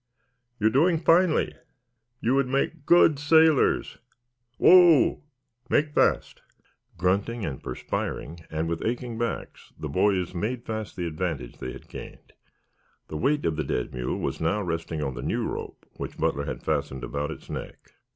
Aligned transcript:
You're 0.59 0.71
doing 0.71 0.97
finely. 0.97 1.53
You 2.21 2.33
would 2.33 2.47
make 2.47 2.87
good 2.87 3.19
sailors. 3.19 3.99
Whoa! 4.57 5.21
Make 5.69 5.91
fast." 5.93 6.41
Grunting 6.97 7.45
and 7.45 7.61
perspiring, 7.61 8.39
and 8.49 8.67
with 8.67 8.83
aching 8.83 9.19
backs, 9.19 9.71
the 9.77 9.89
boys 9.89 10.33
made 10.33 10.65
fast 10.65 10.95
the 10.95 11.05
advantage 11.05 11.59
they 11.59 11.71
had 11.73 11.87
gained. 11.87 12.33
The 13.09 13.17
weight 13.17 13.45
of 13.45 13.57
the 13.57 13.63
dead 13.63 13.93
mule 13.93 14.17
was 14.17 14.41
now 14.41 14.63
resting 14.63 15.03
on 15.03 15.13
the 15.13 15.21
new 15.21 15.45
rope 15.45 15.85
which 15.97 16.17
Butler 16.17 16.45
had 16.45 16.63
fastened 16.63 17.03
about 17.03 17.29
its 17.29 17.47
neck. 17.47 17.91